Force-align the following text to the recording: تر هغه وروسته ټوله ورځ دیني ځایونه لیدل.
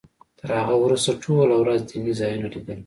تر 0.39 0.49
هغه 0.59 0.75
وروسته 0.83 1.11
ټوله 1.23 1.55
ورځ 1.61 1.79
دیني 1.89 2.13
ځایونه 2.19 2.47
لیدل. 2.53 2.77